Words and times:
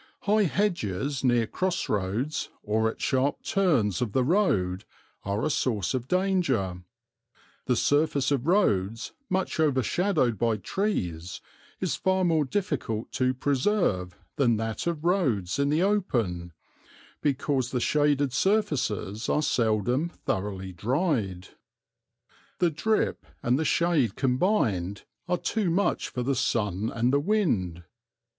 High 0.21 0.45
hedges 0.45 1.23
near 1.23 1.45
cross 1.45 1.87
roads 1.87 2.49
or 2.63 2.89
at 2.89 2.99
sharp 2.99 3.43
turns 3.43 4.01
of 4.01 4.13
the 4.13 4.23
road 4.23 4.83
are 5.23 5.45
a 5.45 5.49
source 5.51 5.93
of 5.93 6.07
danger; 6.07 6.81
the 7.67 7.75
surface 7.75 8.31
of 8.31 8.47
roads 8.47 9.11
much 9.29 9.59
overshadowed 9.59 10.39
by 10.39 10.57
trees 10.57 11.39
is 11.79 11.95
far 11.95 12.23
more 12.23 12.45
difficult 12.45 13.11
to 13.11 13.35
preserve 13.35 14.15
than 14.37 14.57
that 14.57 14.87
of 14.87 15.03
roads 15.05 15.59
in 15.59 15.69
the 15.69 15.83
open, 15.83 16.51
because 17.21 17.69
the 17.69 17.79
shaded 17.79 18.33
surfaces 18.33 19.29
are 19.29 19.43
seldom 19.43 20.09
thoroughly 20.09 20.71
dried. 20.73 21.49
The 22.57 22.71
drip 22.71 23.23
and 23.43 23.59
the 23.59 23.65
shade 23.65 24.15
combined 24.15 25.03
are 25.27 25.37
too 25.37 25.69
much 25.69 26.09
for 26.09 26.23
the 26.23 26.33
sun 26.33 26.89
and 26.91 27.13
the 27.13 27.19
wind. 27.19 27.83